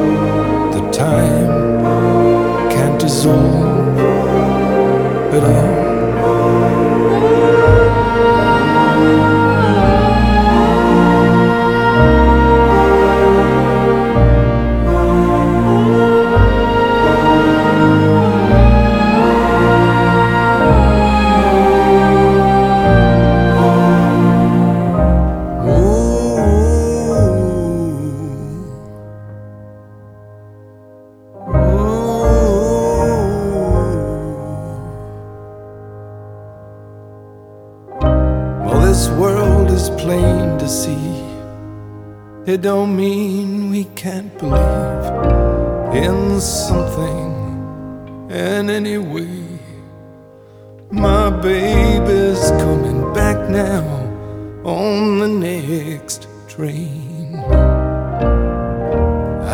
Train. 56.49 57.35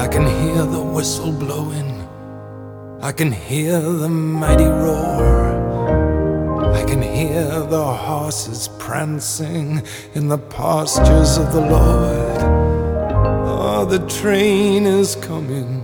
I 0.04 0.07
can 0.09 0.26
hear 0.26 0.64
the 0.64 0.83
whistle 0.83 1.33
blowing, 1.33 2.07
I 3.00 3.12
can 3.12 3.30
hear 3.30 3.80
the 3.80 4.09
mighty 4.09 4.64
roar. 4.64 5.38
I 6.75 6.85
can 6.85 7.02
hear 7.02 7.45
the 7.45 7.85
horses 7.85 8.68
prancing 8.78 9.83
in 10.14 10.28
the 10.28 10.38
pastures 10.38 11.38
of 11.38 11.52
the 11.52 11.61
Lord. 11.61 12.38
Oh, 13.47 13.85
the 13.85 14.00
train 14.21 14.85
is 14.85 15.16
coming, 15.16 15.83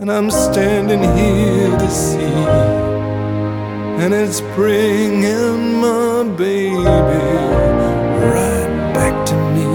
and 0.00 0.10
I'm 0.10 0.30
standing 0.30 1.02
here 1.02 1.70
to 1.78 1.90
see. 1.90 2.44
And 4.02 4.12
it's 4.12 4.40
bringing 4.56 5.80
my 5.80 6.24
baby 6.36 6.84
right 8.32 8.53
to 9.26 9.36
me. 9.54 9.66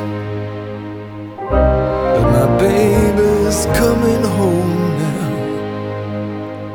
But 2.13 2.25
my 2.37 2.47
baby's 2.57 3.59
coming 3.79 4.23
home 4.37 4.75
now 5.05 5.29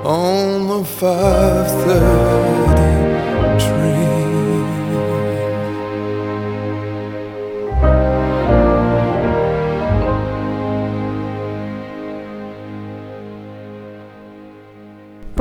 on 0.04 0.68
the 0.68 0.82
5:30 0.84 2.46
train. 2.46 2.55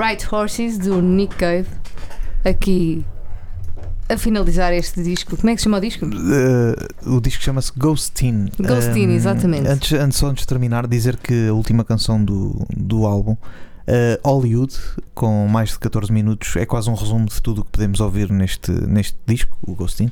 Bright 0.05 0.27
Horses 0.31 0.77
do 0.77 1.01
Nick 1.01 1.35
Cave. 1.35 1.67
Aqui 2.43 3.03
a 4.07 4.15
finalizar 4.15 4.71
este 4.71 5.01
disco. 5.01 5.35
Como 5.35 5.49
é 5.49 5.55
que 5.55 5.57
se 5.57 5.63
chama 5.63 5.79
o 5.79 5.81
disco? 5.81 6.05
Uh, 6.05 7.15
o 7.15 7.19
disco 7.19 7.41
chama-se 7.41 7.71
Ghostin. 7.75 8.49
Ghostin, 8.59 9.07
Um, 9.07 9.11
exatamente. 9.11 9.67
Antes, 9.67 9.93
antes, 9.93 10.19
só 10.19 10.27
antes 10.27 10.43
de 10.43 10.47
terminar, 10.47 10.85
dizer 10.85 11.17
que 11.17 11.47
a 11.47 11.53
última 11.53 11.83
canção 11.83 12.23
do, 12.23 12.67
do 12.77 13.07
álbum, 13.07 13.31
uh, 13.31 13.35
Hollywood, 14.23 14.77
com 15.15 15.47
mais 15.47 15.71
de 15.71 15.79
14 15.79 16.11
minutos, 16.11 16.55
é 16.55 16.67
quase 16.67 16.87
um 16.87 16.93
resumo 16.93 17.25
de 17.25 17.41
tudo 17.41 17.61
o 17.61 17.63
que 17.65 17.71
podemos 17.71 17.99
ouvir 17.99 18.29
neste, 18.31 18.71
neste 18.71 19.17
disco, 19.25 19.57
o 19.63 19.73
Ghostin. 19.73 20.11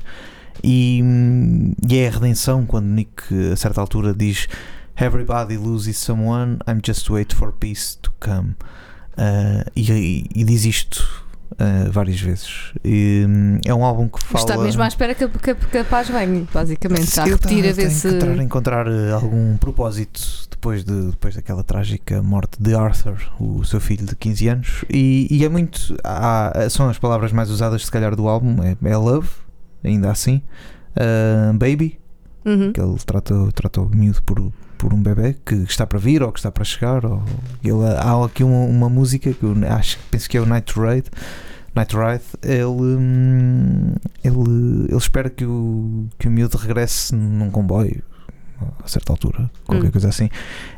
E, 0.60 1.00
hum, 1.04 1.72
e 1.88 1.98
é 1.98 2.08
a 2.08 2.10
redenção 2.10 2.66
quando 2.66 2.86
Nick, 2.86 3.22
a 3.52 3.54
certa 3.54 3.80
altura, 3.80 4.12
diz 4.12 4.48
Everybody 4.96 5.56
loses 5.56 5.96
someone, 5.98 6.58
I'm 6.66 6.80
just 6.84 7.08
wait 7.08 7.32
for 7.32 7.52
peace 7.52 7.96
to 8.02 8.10
come. 8.18 8.56
Uh, 9.16 9.70
e, 9.76 10.26
e- 10.34 10.44
diz 10.44 10.64
isto 10.64 11.24
uh, 11.52 11.90
várias 11.90 12.20
vezes. 12.20 12.72
E, 12.84 13.24
hum, 13.28 13.58
é 13.64 13.72
um 13.74 13.84
álbum 13.84 14.08
que 14.08 14.22
fala. 14.22 14.40
Está 14.44 14.58
mesmo 14.58 14.82
à 14.82 14.88
espera 14.88 15.14
que, 15.14 15.28
que, 15.28 15.54
que 15.54 15.78
a 15.78 15.84
paz 15.84 16.08
venha, 16.08 16.46
basicamente. 16.52 17.02
Está 17.04 17.22
a 17.22 17.26
repetir 17.26 17.68
a 17.68 17.72
ver 17.72 17.90
se. 17.90 18.08
tentar 18.18 18.42
encontrar 18.42 18.86
eh, 18.88 19.12
algum 19.12 19.56
propósito 19.56 20.20
depois, 20.50 20.82
de, 20.84 21.10
depois 21.10 21.34
daquela 21.36 21.62
trágica 21.62 22.20
morte 22.22 22.60
de 22.60 22.74
Arthur, 22.74 23.16
o 23.38 23.62
seu 23.64 23.80
filho 23.80 24.04
de 24.04 24.16
15 24.16 24.48
anos. 24.48 24.84
E, 24.90 25.28
e 25.30 25.44
é 25.44 25.48
muito. 25.48 25.96
há- 26.02 26.68
são 26.70 26.88
as 26.88 26.98
palavras 26.98 27.30
mais 27.32 27.50
usadas, 27.50 27.84
se 27.84 27.90
calhar, 27.90 28.16
do 28.16 28.26
álbum: 28.28 28.56
é, 28.62 28.76
é 28.88 28.96
love, 28.96 29.28
ainda 29.84 30.10
assim, 30.10 30.42
ah, 30.96 31.52
baby, 31.54 31.98
Uhum. 32.44 32.72
que 32.72 32.80
ele 32.80 32.96
trata, 33.06 33.34
trata 33.54 33.80
o 33.80 33.88
miúdo 33.88 34.22
por, 34.22 34.52
por 34.78 34.92
um 34.92 35.02
bebê 35.02 35.36
que 35.44 35.54
está 35.54 35.86
para 35.86 35.98
vir 35.98 36.22
ou 36.22 36.32
que 36.32 36.38
está 36.38 36.50
para 36.50 36.64
chegar. 36.64 37.04
Ou, 37.04 37.22
ele, 37.62 37.84
há 37.98 38.24
aqui 38.24 38.44
uma, 38.44 38.64
uma 38.64 38.88
música 38.88 39.32
que 39.32 39.42
eu 39.42 39.54
acho 39.70 39.98
penso 40.10 40.28
que 40.28 40.36
é 40.36 40.40
o 40.40 40.46
Night 40.46 40.72
Ride. 40.78 41.10
Night 41.74 41.96
Ride, 41.96 42.24
ele, 42.42 42.64
hum, 42.64 43.94
ele, 44.22 44.86
ele 44.88 44.96
espera 44.96 45.28
que 45.28 45.44
o, 45.44 46.06
que 46.18 46.28
o 46.28 46.30
miúdo 46.30 46.56
regresse 46.56 47.14
num 47.14 47.50
comboio 47.50 48.02
a 48.82 48.88
certa 48.88 49.12
altura, 49.12 49.50
qualquer 49.66 49.88
Hum. 49.88 49.90
coisa 49.90 50.08
assim. 50.08 50.28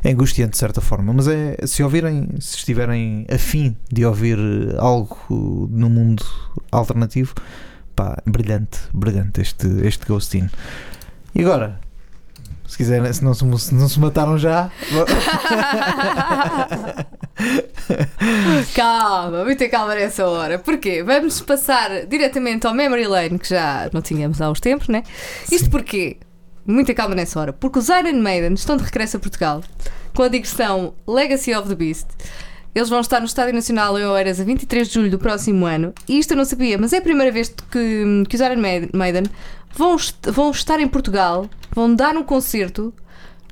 É 0.03 0.11
angustiante 0.11 0.51
de 0.51 0.57
certa 0.57 0.81
forma, 0.81 1.13
mas 1.13 1.27
é 1.27 1.55
se 1.65 1.83
ouvirem, 1.83 2.27
se 2.39 2.57
estiverem 2.57 3.25
afim 3.29 3.75
de 3.91 4.05
ouvir 4.05 4.37
algo 4.77 5.69
no 5.71 5.89
mundo 5.89 6.25
alternativo, 6.71 7.33
pá, 7.95 8.21
brilhante, 8.25 8.79
brilhante 8.93 9.41
este, 9.41 9.67
este 9.85 10.05
Ghostin. 10.05 10.49
E 11.35 11.41
agora, 11.41 11.79
se 12.67 12.77
quiserem, 12.77 13.11
se 13.13 13.23
não 13.23 13.33
se, 13.33 13.39
se 13.59 13.73
não 13.73 13.87
se 13.89 13.99
mataram 13.99 14.37
já, 14.37 14.69
Calma, 18.75 19.43
muita 19.45 19.69
calma 19.69 19.95
nessa 19.95 20.25
hora. 20.27 20.59
Porquê? 20.59 21.03
Vamos 21.03 21.41
passar 21.41 22.05
diretamente 22.05 22.65
ao 22.67 22.73
Memory 22.73 23.07
Lane, 23.07 23.39
que 23.39 23.49
já 23.49 23.89
não 23.93 24.01
tínhamos 24.01 24.41
há 24.41 24.49
uns 24.49 24.59
tempos, 24.59 24.87
né? 24.87 25.03
Isto 25.51 25.65
Sim. 25.65 25.69
porquê? 25.69 26.17
Muita 26.65 26.93
calma 26.93 27.15
nessa 27.15 27.39
hora. 27.39 27.53
Porque 27.53 27.79
os 27.79 27.89
Iron 27.89 28.19
Maiden 28.21 28.53
estão 28.53 28.75
de 28.75 28.83
regresso 28.83 29.17
a 29.17 29.19
Portugal 29.19 29.63
com 30.13 30.23
a 30.23 30.27
digressão 30.27 30.93
Legacy 31.07 31.53
of 31.55 31.69
the 31.69 31.75
Beast. 31.75 32.07
Eles 32.75 32.89
vão 32.89 32.99
estar 32.99 33.19
no 33.19 33.25
Estádio 33.25 33.53
Nacional 33.53 33.97
em 33.97 34.05
Oeiras 34.05 34.39
a 34.39 34.43
23 34.43 34.87
de 34.87 34.93
julho 34.93 35.09
do 35.09 35.17
próximo 35.17 35.65
ano. 35.65 35.93
E 36.07 36.19
isto 36.19 36.31
eu 36.31 36.37
não 36.37 36.45
sabia, 36.45 36.77
mas 36.77 36.93
é 36.93 36.97
a 36.97 37.01
primeira 37.01 37.31
vez 37.31 37.49
que, 37.71 38.23
que 38.29 38.35
os 38.35 38.41
Iron 38.41 38.57
Maiden- 38.93 39.23
vão, 39.75 39.95
vão 40.23 40.51
estar 40.51 40.79
em 40.79 40.87
Portugal, 40.87 41.49
vão 41.71 41.93
dar 41.95 42.15
um 42.15 42.23
concerto 42.23 42.93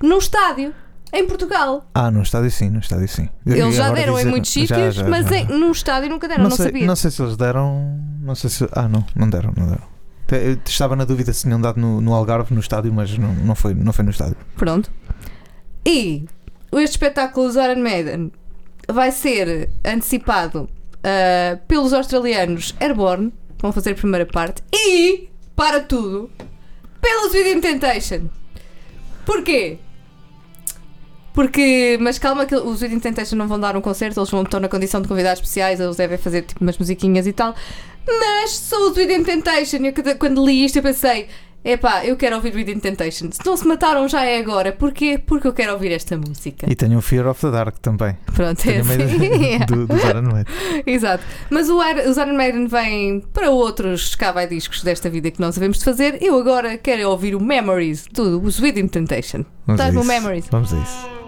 num 0.02 0.18
estádio 0.18 0.74
em 1.14 1.26
Portugal. 1.28 1.86
Ah, 1.94 2.12
no 2.12 2.22
estádio 2.22 2.52
sim, 2.52 2.70
no 2.70 2.80
estádio 2.80 3.08
sim. 3.08 3.30
Eles 3.46 3.76
já 3.76 3.90
deram 3.92 4.14
em 4.14 4.18
dizer- 4.18 4.30
muitos 4.30 4.52
já, 4.52 4.62
sítios, 4.62 5.02
mas 5.08 5.26
já. 5.28 5.38
em- 5.38 5.46
num 5.48 5.72
estádio 5.72 6.10
nunca 6.10 6.28
deram, 6.28 6.44
não, 6.44 6.50
não, 6.50 6.58
sei, 6.58 6.66
sabia. 6.66 6.86
não 6.88 6.96
sei 6.96 7.12
se 7.12 7.22
eles 7.22 7.38
deram. 7.38 8.00
Não 8.22 8.36
sei 8.36 8.50
se. 8.50 8.68
Ah, 8.74 8.88
não, 8.88 9.06
não 9.16 9.30
deram, 9.30 9.54
não 9.56 9.68
deram. 9.68 9.96
Eu 10.32 10.58
Estava 10.66 10.96
na 10.96 11.06
dúvida 11.06 11.32
se 11.32 11.44
tinham 11.44 11.62
dado 11.62 11.80
no, 11.80 12.02
no 12.02 12.14
Algarve, 12.14 12.54
no 12.54 12.60
estádio, 12.60 12.92
mas 12.92 13.16
não, 13.18 13.32
não, 13.34 13.56
foi, 13.56 13.74
não 13.76 13.94
foi 13.94 14.04
no 14.04 14.12
estádio. 14.12 14.36
Pronto. 14.58 14.92
E 15.86 16.26
este 16.74 16.92
espetáculo 16.94 17.46
dos 17.48 17.56
Iron 17.56 17.80
Maiden 17.80 18.32
vai 18.92 19.12
ser 19.12 19.70
antecipado 19.86 20.68
ah, 21.04 21.60
pelos 21.68 21.94
australianos 21.94 22.76
Airborne, 22.80 23.32
que 23.56 23.62
vão 23.62 23.72
fazer 23.72 23.92
a 23.92 23.96
primeira 23.96 24.26
parte, 24.26 24.64
e, 24.74 25.30
para 25.56 25.80
tudo, 25.80 26.30
pelos 27.06 27.34
Within 27.34 27.62
Temptation. 27.62 28.22
Porquê? 29.26 29.78
Porque, 31.34 31.98
mas 32.02 32.18
calma 32.18 32.46
que 32.46 32.56
os 32.56 32.82
Within 32.82 33.00
Temptation 33.00 33.36
não 33.36 33.48
vão 33.48 33.60
dar 33.60 33.76
um 33.76 33.82
concerto, 33.82 34.20
eles 34.20 34.30
vão 34.30 34.42
estar 34.44 34.60
na 34.60 34.70
condição 34.70 35.02
de 35.02 35.08
convidados 35.08 35.40
especiais, 35.40 35.80
eles 35.80 35.98
devem 35.98 36.18
fazer 36.18 36.44
tipo 36.44 36.62
umas 36.64 36.78
musiquinhas 36.78 37.28
e 37.28 37.34
tal. 37.34 37.54
Mas 38.08 38.52
são 38.52 38.90
os 38.90 38.98
Within 38.98 39.24
Temptation. 39.24 39.78
Eu, 39.78 39.94
quando- 39.94 40.18
quando 40.18 40.46
li 40.46 40.64
isto 40.66 40.78
eu 40.78 40.84
pensei, 40.84 41.28
epá, 41.66 42.06
eu 42.06 42.16
quero 42.16 42.36
ouvir 42.36 42.56
Within 42.56 42.80
Temptation. 42.80 43.30
Se 43.32 43.46
não 43.46 43.58
se 43.58 43.68
mataram 43.68 44.08
já 44.08 44.24
é 44.24 44.38
agora. 44.40 44.72
Porquê? 44.72 45.18
Porque 45.18 45.48
eu 45.48 45.54
quero 45.54 45.74
ouvir 45.74 45.92
esta 45.92 46.18
música. 46.18 46.66
E 46.70 46.76
tenho 46.76 46.98
o 46.98 47.02
Fear 47.02 47.28
of 47.28 47.42
the 47.42 47.52
Dark 47.52 47.78
também. 47.80 48.16
Pronto, 48.34 48.60
é 48.62 48.74
Tenho 48.74 48.86
medo 48.86 49.04
assim. 49.04 49.60
do, 49.68 49.88
do 49.88 49.98
Iron 49.98 50.22
Maiden. 50.22 50.46
Exato. 50.86 51.24
Mas 51.50 51.70
o 51.70 51.80
os 51.80 52.18
Iron 52.18 52.36
Maiden 52.36 52.68
vêm 52.68 53.22
para 53.34 53.50
outros 53.50 54.16
cavai 54.16 54.48
discos 54.48 54.84
desta 54.84 55.10
vida 55.10 55.32
que 55.32 55.42
nós 55.42 55.56
sabemos 55.56 55.80
de 55.80 55.86
fazer. 55.86 56.22
Eu 56.22 56.38
agora 56.40 56.78
quero 56.78 57.10
ouvir 57.10 57.36
o 57.36 57.42
Memories 57.42 58.06
do 58.12 58.42
os 58.42 58.60
Within 58.60 58.88
Temptation. 58.88 59.44
Traz-me 59.76 60.02
o. 60.02 60.06
Memories. 60.06 60.46
Vamos 60.52 60.74
a 60.74 60.78
isso. 60.78 61.25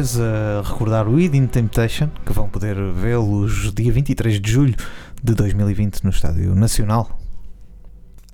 Memórias 0.00 0.18
a 0.18 0.62
recordar 0.66 1.06
o 1.08 1.12
Within 1.14 1.46
Temptation, 1.46 2.08
que 2.24 2.32
vão 2.32 2.48
poder 2.48 2.76
vê-los 2.94 3.72
dia 3.74 3.92
23 3.92 4.40
de 4.40 4.50
julho 4.50 4.74
de 5.22 5.34
2020 5.34 6.02
no 6.04 6.10
Estádio 6.10 6.54
Nacional. 6.54 7.18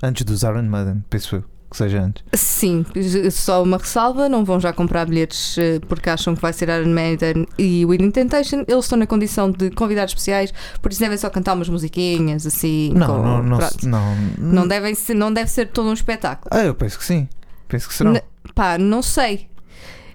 Antes 0.02 0.24
dos 0.24 0.42
Iron 0.42 0.62
Maiden, 0.62 1.02
penso 1.10 1.36
eu 1.36 1.44
que 1.68 1.76
seja 1.76 2.00
antes. 2.00 2.22
Sim, 2.34 2.84
só 3.32 3.62
uma 3.62 3.78
ressalva: 3.78 4.28
não 4.28 4.44
vão 4.44 4.60
já 4.60 4.72
comprar 4.72 5.06
bilhetes 5.06 5.58
eh, 5.58 5.80
porque 5.88 6.08
acham 6.08 6.34
que 6.36 6.40
vai 6.40 6.52
ser 6.52 6.68
Iron 6.68 6.88
Maiden 6.92 7.46
e 7.58 7.84
Within 7.84 8.10
Temptation. 8.12 8.64
Eles 8.68 8.84
estão 8.84 8.98
na 8.98 9.06
condição 9.06 9.50
de 9.50 9.70
convidados 9.70 10.12
especiais, 10.12 10.52
por 10.80 10.92
isso 10.92 11.00
devem 11.00 11.18
só 11.18 11.28
cantar 11.30 11.54
umas 11.54 11.68
musiquinhas 11.68 12.46
assim. 12.46 12.92
Não, 12.94 13.06
com- 13.06 13.22
não, 13.22 13.42
não, 13.42 13.58
não, 13.84 14.16
Não 14.38 14.68
devem 14.68 14.94
ser, 14.94 15.14
não 15.14 15.32
deve 15.32 15.50
ser 15.50 15.66
todo 15.68 15.88
um 15.88 15.92
espetáculo. 15.94 16.48
Ah, 16.52 16.62
eu 16.64 16.74
penso 16.74 16.98
que 16.98 17.04
sim. 17.04 17.28
Penso 17.66 17.88
que 17.88 17.94
serão. 17.94 18.12
N- 18.12 18.22
Pá, 18.54 18.78
não 18.78 19.02
sei. 19.02 19.48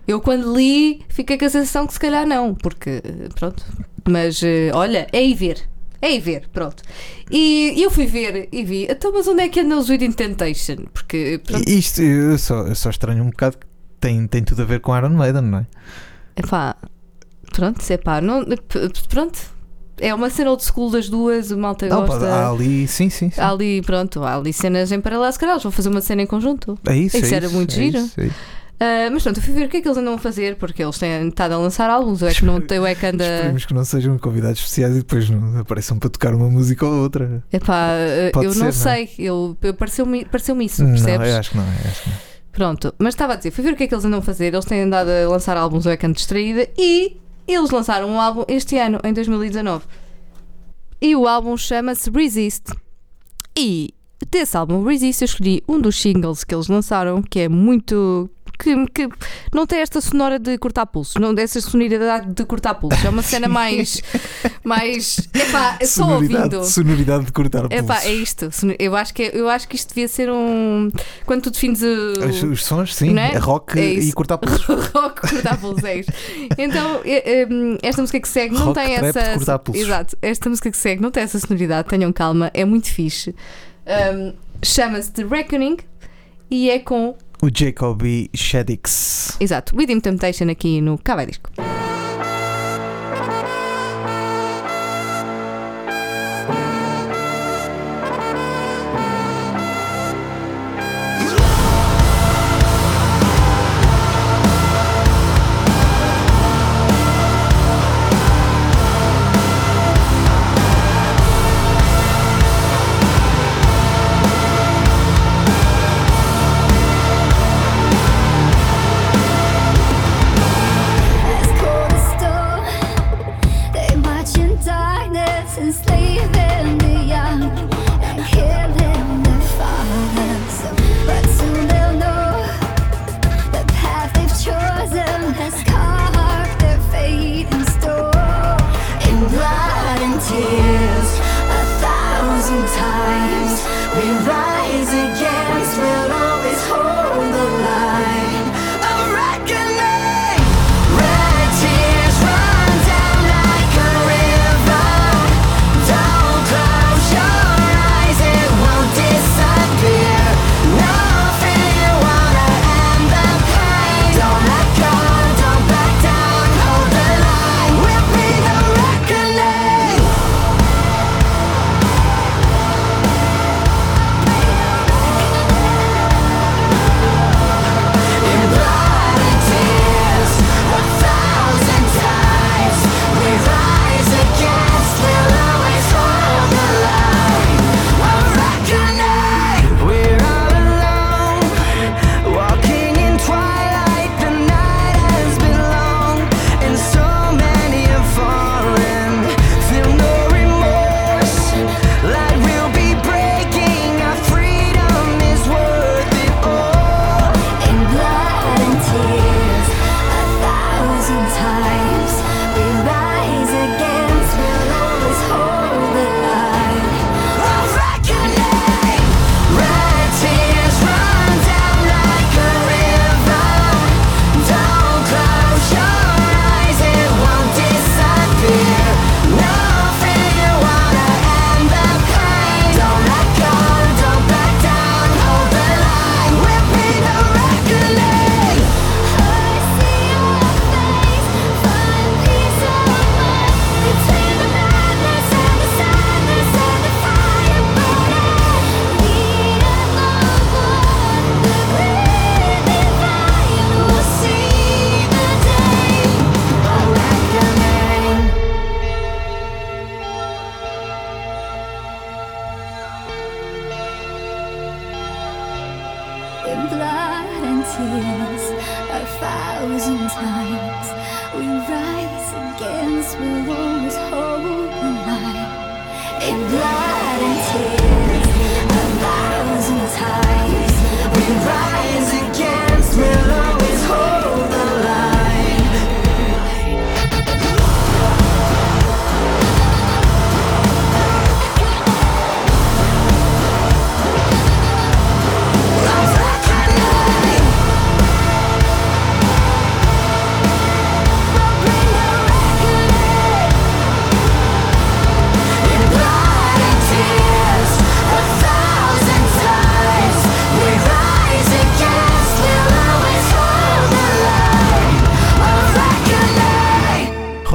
Eu 0.08 0.20
quando 0.20 0.56
li 0.56 1.02
fiquei 1.10 1.38
com 1.38 1.46
a 1.46 1.50
sensação 1.50 1.88
que 1.88 1.94
se 1.94 2.00
calhar 2.00 2.26
não, 2.26 2.54
porque 2.56 3.02
pronto. 3.36 3.64
Mas 4.10 4.42
eh, 4.44 4.72
olha, 4.74 5.08
é 5.12 5.24
ir 5.24 5.36
ver. 5.36 5.70
É 6.02 6.12
ir 6.16 6.20
ver, 6.20 6.48
pronto. 6.52 6.82
E 7.30 7.76
eu 7.78 7.92
fui 7.92 8.08
ver 8.08 8.50
e 8.52 8.64
vi, 8.64 8.88
então, 8.90 9.12
mas 9.14 9.28
onde 9.28 9.44
é 9.44 9.50
que 9.50 9.60
andam 9.60 9.78
os 9.80 9.88
Within 9.88 10.12
Temptation? 10.12 10.86
Porque 10.92 11.40
pronto, 11.46 11.70
Isto 11.70 12.02
eu 12.02 12.38
só, 12.40 12.62
eu 12.68 12.74
só 12.76 12.90
estranho 12.90 13.24
um 13.24 13.30
bocado 13.30 13.58
que 13.60 13.66
tem, 14.00 14.26
tem 14.26 14.44
tudo 14.44 14.64
a 14.64 14.66
ver 14.66 14.80
com 14.80 14.98
Iron 14.98 15.10
Maiden, 15.12 15.44
não 15.44 15.60
é? 15.60 15.66
Epá, 16.36 16.76
pronto, 17.54 17.80
é 17.88 17.98
pá, 17.98 18.20
não, 18.20 18.44
pronto. 19.10 19.40
É 20.00 20.12
uma 20.16 20.32
cena 20.32 20.50
old 20.50 20.64
school 20.64 20.90
das 20.90 21.08
duas, 21.08 21.52
o 21.52 21.58
malta 21.60 21.88
Não, 21.88 22.02
pá, 22.08 22.16
gosta. 22.18 22.28
há 22.28 22.50
ali, 22.50 22.88
sim, 22.88 23.12
sim. 23.12 23.30
sim. 23.30 23.40
Há 23.40 23.52
ali, 23.52 23.84
pronto, 23.84 24.24
há 24.24 24.36
ali 24.36 24.52
cenas 24.52 24.92
em 24.92 25.00
paralelo, 25.00 25.32
se 25.32 25.38
calhar 25.38 25.54
eles 25.54 25.62
vão 25.64 25.72
fazer 25.72 25.90
uma 25.90 26.02
cena 26.02 26.24
em 26.24 26.26
conjunto. 26.26 26.76
É 26.88 26.98
isso, 26.98 27.18
Isso 27.18 27.32
é 27.32 27.38
era 27.38 27.46
isso, 27.46 27.56
muito 27.56 27.72
é 27.74 27.76
giro. 27.76 27.98
isso, 28.00 28.20
é 28.20 28.26
isso. 28.26 28.36
Ah, 28.84 29.12
mas 29.12 29.22
pronto, 29.22 29.38
eu 29.38 29.44
fui 29.44 29.54
ver 29.54 29.66
o 29.68 29.70
que 29.70 29.78
é 29.78 29.82
que 29.82 29.88
eles 29.88 29.98
andam 30.00 30.16
a 30.16 30.18
fazer, 30.18 30.56
porque 30.56 30.82
eles 30.82 30.98
têm 30.98 31.28
estado 31.28 31.52
a 31.52 31.58
lançar 31.60 31.88
álbuns, 31.88 32.24
eu 32.24 32.28
é 32.30 32.34
que 32.34 32.44
não 32.44 32.60
eu 32.68 32.84
é 32.84 32.96
que 32.96 33.06
anda. 33.06 33.24
Esperemos 33.24 33.66
que 33.66 33.74
não 33.76 33.86
sejam 33.86 34.18
convidados 34.18 34.58
especiais 34.58 34.96
e 34.96 35.00
depois 35.02 35.30
não 35.30 35.60
apareçam 35.60 36.00
para 36.00 36.10
tocar 36.10 36.34
uma 36.34 36.50
música 36.50 36.84
ou 36.84 37.04
outra. 37.04 37.44
Epá, 37.54 37.90
Pode 38.34 38.48
eu 38.48 38.52
ser, 38.54 38.58
não 38.58 38.64
não 38.66 38.70
é? 38.70 38.72
sei, 38.72 39.10
eu, 39.20 39.56
eu 39.62 39.74
pareceu-me 39.76 40.26
pareceu 40.26 40.60
isso, 40.64 40.84
Não, 40.84 40.90
percebes? 40.90 41.30
eu 41.30 41.38
acho 41.38 41.52
que 41.52 41.58
não, 41.58 41.64
eu 41.64 41.90
acho 41.92 42.02
que 42.02 42.10
não. 42.10 42.16
Pronto, 42.52 42.94
mas 42.98 43.14
estava 43.14 43.34
a 43.34 43.36
dizer, 43.36 43.52
fui 43.52 43.64
ver 43.64 43.74
o 43.74 43.76
que 43.76 43.84
é 43.84 43.88
que 43.88 43.94
eles 43.94 44.04
andam 44.04 44.18
a 44.18 44.24
fazer. 44.24 44.52
Eles 44.52 44.66
têm 44.66 44.82
andado 44.82 45.10
a 45.10 45.30
lançar 45.30 45.56
álbuns 45.58 45.86
ou 45.86 45.92
é 45.92 45.96
canto 45.96 46.16
distraída 46.16 46.68
e 46.76 47.18
eles 47.48 47.70
lançaram 47.70 48.10
um 48.10 48.20
álbum 48.20 48.44
este 48.48 48.80
ano, 48.80 49.00
em 49.04 49.14
2019. 49.14 49.86
E 51.00 51.16
o 51.16 51.28
álbum 51.28 51.56
chama-se 51.56 52.10
Resist. 52.10 52.64
E 53.56 53.94
desse 54.32 54.58
álbum 54.58 54.84
Resist 54.84 55.22
eu 55.22 55.26
escolhi 55.26 55.64
um 55.68 55.80
dos 55.80 56.02
singles 56.02 56.44
que 56.44 56.56
eles 56.56 56.68
lançaram, 56.68 57.22
que 57.22 57.42
é 57.42 57.48
muito. 57.48 58.28
Que, 58.62 58.86
que 58.88 59.10
não 59.54 59.66
tem 59.66 59.80
esta 59.80 60.00
sonora 60.00 60.38
de 60.38 60.56
cortar 60.58 60.86
pulsos, 60.86 61.16
não 61.16 61.34
dessa 61.34 61.60
sonoridade 61.60 62.32
de 62.32 62.46
cortar 62.46 62.76
pulsos. 62.76 63.04
É 63.04 63.10
uma 63.10 63.24
cena 63.24 63.48
mais. 63.48 64.02
mais. 64.64 65.18
Epá, 65.34 65.80
só 65.82 66.04
sonoridade, 66.06 66.56
ouvindo. 66.56 66.70
sonoridade 66.72 67.26
de 67.26 67.32
cortar 67.32 67.66
Epá, 67.72 67.96
pulsos. 67.96 68.06
é 68.06 68.14
isto. 68.14 68.50
Eu 68.78 68.96
acho, 68.96 69.14
que, 69.14 69.32
eu 69.34 69.50
acho 69.50 69.68
que 69.68 69.76
isto 69.76 69.90
devia 69.90 70.08
ser 70.08 70.30
um. 70.32 70.92
Quando 71.26 71.42
tu 71.44 71.52
defines 71.52 71.82
o. 71.82 72.26
Os, 72.30 72.44
os 72.44 72.64
sons, 72.66 72.94
sim, 72.96 73.18
é? 73.18 73.34
é 73.34 73.38
rock 73.38 73.80
É 73.80 73.94
e 73.94 74.12
cortar 74.14 74.38
pulsos. 74.40 74.64
rock 74.66 75.22
cortar 75.30 75.58
pulsos, 75.58 75.84
é 75.84 75.98
isto. 76.00 76.14
Então, 76.58 77.02
é, 77.04 77.42
é, 77.42 77.48
esta 77.82 78.02
música 78.02 78.20
que 78.20 78.28
segue 78.28 78.54
não 78.54 78.66
Rock, 78.66 78.80
tem 78.80 78.98
trap, 78.98 79.18
essa. 79.18 79.34
cortar 79.34 79.60
pulsos. 79.60 79.84
Exato, 79.84 80.18
esta 80.22 80.50
música 80.50 80.70
que 80.70 80.78
segue 80.78 81.02
não 81.02 81.10
tem 81.12 81.24
essa 81.24 81.40
sonoridade, 81.40 81.88
tenham 81.90 82.12
calma, 82.14 82.52
é 82.54 82.64
muito 82.64 82.88
fixe. 82.90 83.36
Um, 84.16 84.34
Chama-se 84.64 85.12
The 85.12 85.24
Reckoning 85.24 85.78
e 86.50 86.70
é 86.70 86.78
com. 86.80 87.16
O 87.44 87.50
Jacoby 87.52 88.30
Shaddix. 88.36 89.36
Exato, 89.40 89.76
Within 89.76 90.00
Temptation 90.00 90.48
aqui 90.52 90.80
no 90.80 90.96
Cava 91.00 91.26
Disco. 91.26 91.50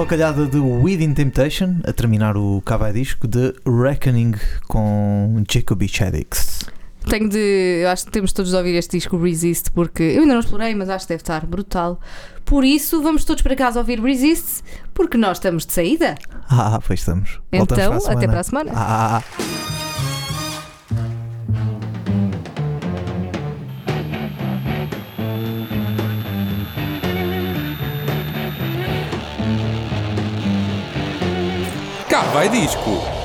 Rocalhada 0.06 0.46
de 0.46 0.58
Within 0.60 1.12
Temptation 1.14 1.80
a 1.82 1.92
terminar 1.92 2.36
o 2.36 2.62
cava 2.64 2.92
disco 2.92 3.26
de 3.26 3.52
Reckoning 3.66 4.34
com 4.68 5.42
Jacoby 5.50 5.88
Shaddix. 5.88 6.60
Tenho 7.10 7.28
de. 7.28 7.80
Eu 7.82 7.88
acho 7.88 8.04
que 8.04 8.12
temos 8.12 8.32
todos 8.32 8.52
de 8.52 8.56
ouvir 8.56 8.76
este 8.76 8.96
disco 8.98 9.18
Resist, 9.18 9.72
porque 9.72 10.04
eu 10.04 10.20
ainda 10.22 10.34
não 10.34 10.40
explorei, 10.40 10.76
mas 10.76 10.88
acho 10.90 11.06
que 11.06 11.14
deve 11.14 11.22
estar 11.22 11.44
brutal. 11.44 12.00
Por 12.44 12.64
isso, 12.64 13.02
vamos 13.02 13.24
todos 13.24 13.42
para 13.42 13.56
casa 13.56 13.80
ouvir 13.80 14.00
Resist, 14.00 14.62
porque 14.94 15.18
nós 15.18 15.38
estamos 15.38 15.66
de 15.66 15.72
saída. 15.72 16.14
Ah, 16.48 16.78
pois 16.86 17.00
estamos. 17.00 17.40
Voltamos 17.52 17.82
Então, 17.82 18.00
para 18.00 18.12
até 18.12 18.28
para 18.28 18.40
a 18.40 18.44
semana. 18.44 18.72
Ah, 18.76 19.22
Cá 32.16 32.22
vai 32.32 32.48
disco. 32.48 33.15